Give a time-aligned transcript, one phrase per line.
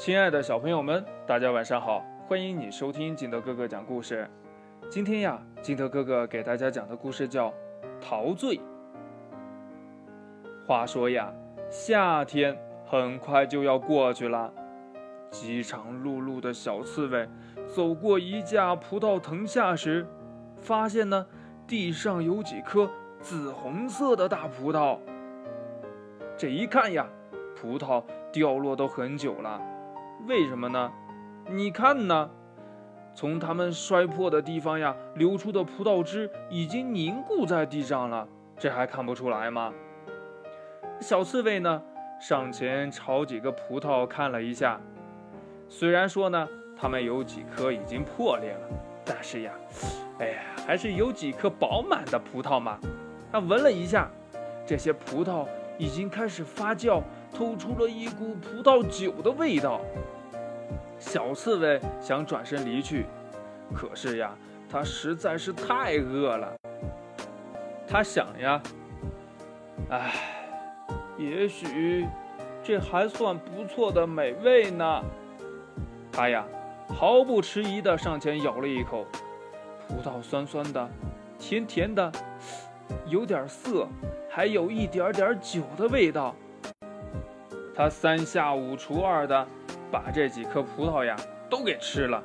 [0.00, 2.02] 亲爱的小朋友们，大家晚上好！
[2.26, 4.26] 欢迎你收听金德哥哥讲故事。
[4.88, 7.48] 今天呀，金德哥哥给大家讲的故事叫
[8.00, 8.56] 《陶醉》。
[10.66, 11.30] 话说呀，
[11.68, 14.50] 夏天很快就要过去了。
[15.30, 17.28] 饥肠辘辘的小刺猬
[17.66, 20.06] 走过一架葡萄藤下时，
[20.62, 21.26] 发现呢，
[21.66, 22.90] 地上有几颗
[23.20, 24.96] 紫红色的大葡萄。
[26.38, 27.06] 这一看呀，
[27.54, 29.60] 葡萄掉落都很久了。
[30.26, 30.92] 为什么呢？
[31.48, 32.30] 你看呢，
[33.14, 39.72] 从它们摔破的地方呀，流出的葡萄汁已经凝固在地上了，这还看不出来吗？
[41.00, 41.82] 小刺猬呢，
[42.20, 44.80] 上前朝几个葡萄看了一下，
[45.68, 48.68] 虽然说呢，它们有几颗已经破裂了，
[49.04, 49.52] 但是呀，
[50.18, 52.78] 哎呀，还是有几颗饱满的葡萄嘛。
[53.32, 54.08] 它闻了一下，
[54.66, 55.46] 这些葡萄
[55.78, 57.02] 已经开始发酵。
[57.32, 59.80] 透出了一股葡萄酒的味道。
[60.98, 63.06] 小刺猬想转身离去，
[63.74, 64.36] 可是呀，
[64.68, 66.52] 它实在是太饿了。
[67.88, 68.62] 它想呀，
[69.88, 70.12] 唉，
[71.16, 72.06] 也许
[72.62, 75.02] 这还算不错的美味呢。
[76.12, 76.44] 它呀，
[76.94, 79.06] 毫不迟疑地上前咬了一口，
[79.88, 80.88] 葡萄酸酸的，
[81.38, 82.12] 甜甜的，
[83.06, 83.88] 有点涩，
[84.28, 86.34] 还有一点点酒的味道。
[87.74, 89.46] 他三下五除二的
[89.90, 91.16] 把这几颗葡萄呀
[91.48, 92.22] 都给吃了，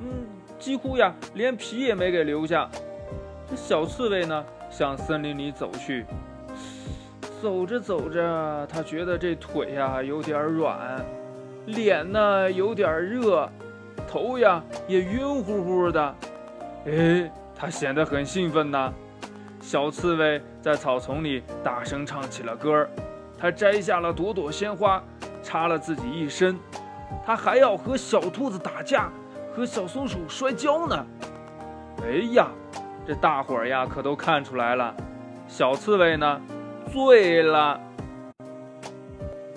[0.00, 0.26] 嗯，
[0.58, 2.68] 几乎呀连皮也没给留下。
[3.48, 6.04] 这小刺猬呢向森林里走去，
[7.42, 11.04] 走着走着，他觉得这腿呀有点软，
[11.66, 13.48] 脸呢有点热，
[14.08, 16.14] 头呀也晕乎乎的。
[16.86, 18.92] 哎，他显得很兴奋呐。
[19.60, 22.88] 小刺猬在草丛里大声唱起了歌儿。
[23.44, 25.04] 他摘下了朵朵鲜花，
[25.42, 26.58] 插了自己一身。
[27.26, 29.12] 他还要和小兔子打架，
[29.54, 31.06] 和小松鼠摔跤呢。
[32.02, 32.48] 哎呀，
[33.06, 34.94] 这大伙儿呀可都看出来了，
[35.46, 36.40] 小刺猬呢
[36.90, 37.78] 醉了。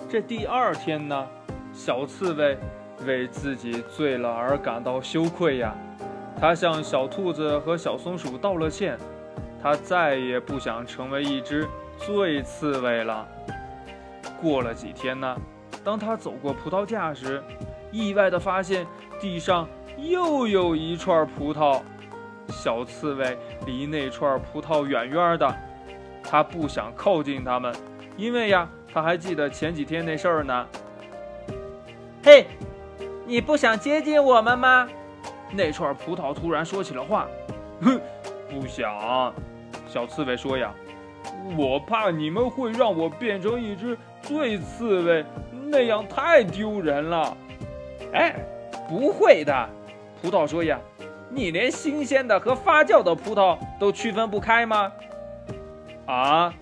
[0.06, 1.26] 这第二天呢，
[1.72, 2.58] 小刺猬
[3.06, 5.74] 为自己醉了而感到羞愧呀。
[6.38, 8.98] 他向小兔子和小松鼠道了歉，
[9.62, 11.66] 他再也不想成为一只
[11.96, 13.26] 醉刺猬了。
[14.40, 15.36] 过了几天呢，
[15.84, 17.42] 当他走过葡萄架时，
[17.90, 18.86] 意外地发现
[19.20, 21.80] 地上又有一串葡萄。
[22.48, 25.54] 小刺猬离那串葡萄远远的，
[26.22, 27.74] 他不想靠近它们，
[28.16, 30.66] 因为呀，他还记得前几天那事儿呢。
[32.24, 32.46] 嘿，
[33.26, 34.88] 你不想接近我们吗？
[35.52, 37.28] 那串葡萄突然说起了话。
[37.82, 38.00] 哼，
[38.48, 39.32] 不想。
[39.86, 40.72] 小刺猬说呀，
[41.56, 43.96] 我怕你们会让我变成一只。
[44.28, 45.24] 最刺猬
[45.70, 47.34] 那样太丢人了，
[48.12, 48.34] 哎，
[48.86, 49.68] 不会的。
[50.20, 50.78] 葡萄说呀
[51.32, 54.92] ：“你连新鲜的和发酵的葡萄都区分不开吗？”
[56.04, 56.52] 啊，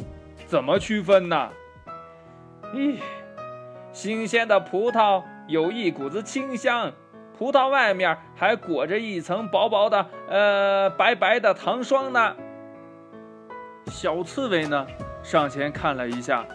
[0.46, 1.50] 怎么区分呢？
[2.72, 2.98] 咦，
[3.92, 6.92] 新鲜的葡萄有一股子清香，
[7.36, 12.36] 葡萄外面还裹着一层薄薄的、呃白白的糖霜呢。
[13.86, 14.86] 小刺猬呢，
[15.24, 16.46] 上前看了一下。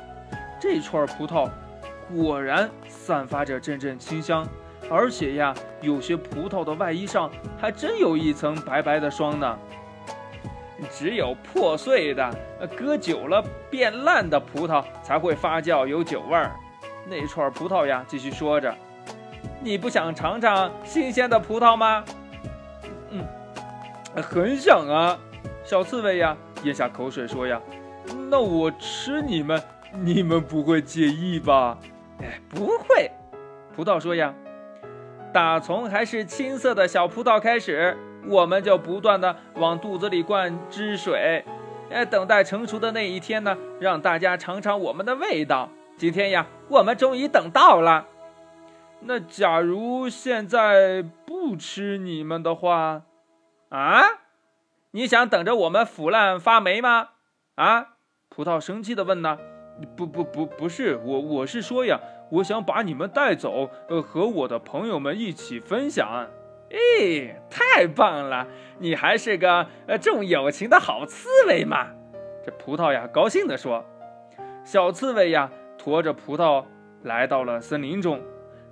[0.62, 1.50] 这串葡萄
[2.16, 4.48] 果然散发着阵阵清香，
[4.92, 9.58] 而且呀，有些葡萄的外衣上还真有一层白白的霜呢。
[10.92, 12.32] 只有破碎的、
[12.78, 16.52] 搁久了变烂的葡萄才会发酵有酒味儿。
[17.08, 18.76] 那串葡萄呀，继续说着
[19.62, 22.04] ：“你不想尝尝新鲜的葡萄吗
[23.10, 23.26] ？”“嗯，
[24.22, 25.18] 很想啊。”
[25.66, 27.60] 小刺猬呀，咽下口水说呀
[28.30, 29.60] ：“那我吃你们。”
[29.94, 31.78] 你们不会介意吧？
[32.20, 33.12] 哎，不会。
[33.76, 34.34] 葡萄说呀，
[35.34, 37.98] 打从还是青色的小葡萄开始，
[38.28, 41.44] 我们就不断的往肚子里灌汁水，
[41.90, 45.70] 哎，等待成熟的那一天呢，让大家尝尝我们的味道。
[45.98, 48.08] 今天呀，我们终于等到了。
[49.02, 53.04] 那假如现在不吃你们的话，
[53.70, 54.04] 啊？
[54.92, 57.10] 你想等着我们腐烂发霉吗？
[57.56, 57.96] 啊？
[58.30, 59.38] 葡萄生气的问呢。
[59.96, 62.00] 不不不不是我，我是说呀，
[62.30, 66.28] 我想把你们带走，呃，和我的朋友们一起分享。
[66.70, 68.48] 哎，太棒了！
[68.80, 71.88] 你还是个呃重友情的好刺猬嘛。
[72.46, 73.84] 这葡萄呀，高兴地说。
[74.64, 76.64] 小刺猬呀，驮着葡萄
[77.04, 78.22] 来到了森林中，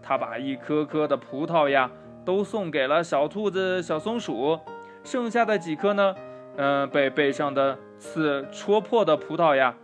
[0.01, 1.91] 他把一颗颗的葡萄呀，
[2.23, 4.57] 都送给了小兔子、小松鼠，
[5.03, 6.15] 剩下的几颗呢，
[6.56, 9.75] 嗯，被背上的刺戳破的葡萄呀。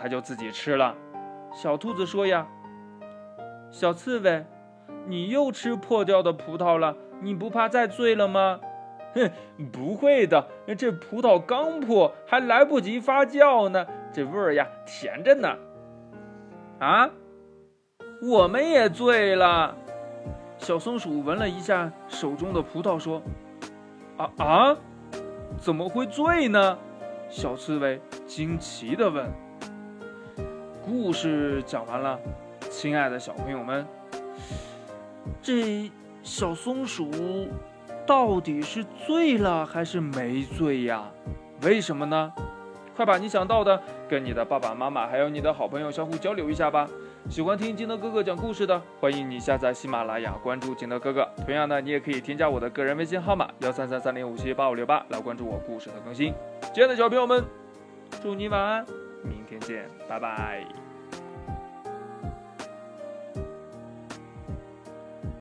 [0.00, 0.96] 他就自己吃了。
[1.52, 2.46] 小兔子说：“呀，
[3.70, 4.46] 小刺猬，
[5.06, 8.60] 你又吃破掉的葡萄了，你不怕再醉了吗？
[9.14, 9.30] 哼，
[9.70, 10.46] 不会的，
[10.78, 15.54] 这葡萄刚破，还来不及发酵呢，这味儿呀甜着呢。
[16.78, 17.10] 啊，
[18.22, 19.76] 我们也醉了。
[20.56, 23.20] 小松鼠闻了一下手中的葡萄，说
[24.16, 24.76] ：“啊啊，
[25.58, 26.78] 怎么会醉呢？”
[27.28, 29.30] 小刺猬惊奇地问。
[31.02, 32.20] 故事讲完了，
[32.70, 33.86] 亲爱的小朋友们，
[35.40, 35.90] 这
[36.22, 37.48] 小松鼠。
[38.06, 41.08] 到底是醉了还是没醉呀？
[41.62, 42.30] 为什么呢？
[42.94, 46.86] 快把你想到的跟你的爸爸妈妈还有你的好朋友相互交流一下吧。
[47.30, 51.26] 喜欢听金德哥哥讲故事的，欢迎你下载喜马拉雅，关注金德哥哥。
[51.46, 56.34] 同样的，你也可以添加我的个人微信号码幺三三三零五七八五六八来关注我故事的更新。
[56.74, 57.42] 亲爱的小朋友们，
[58.22, 58.84] 祝你晚安，
[59.22, 60.89] 明天见，拜拜。